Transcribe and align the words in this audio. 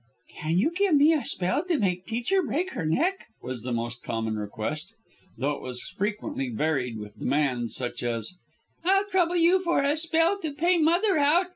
"Can 0.39 0.57
you 0.57 0.71
give 0.75 0.95
me 0.95 1.13
a 1.13 1.23
spell 1.23 1.63
to 1.65 1.77
make 1.77 2.07
teacher 2.07 2.41
break 2.41 2.71
her 2.73 2.87
neck?" 2.87 3.27
was 3.43 3.61
the 3.61 3.71
most 3.71 4.01
common 4.01 4.35
request, 4.39 4.95
though 5.37 5.51
it 5.51 5.61
was 5.61 5.83
frequently 5.89 6.49
varied 6.49 6.97
with 6.97 7.19
demands 7.19 7.75
such 7.75 8.01
as 8.01 8.33
"I'll 8.83 9.05
trouble 9.11 9.35
you 9.35 9.59
for 9.59 9.83
a 9.83 9.95
spell 9.95 10.39
to 10.39 10.53
pay 10.53 10.79
mother 10.79 11.19
out. 11.19 11.49